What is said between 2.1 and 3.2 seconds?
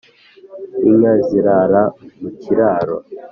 mu kiraro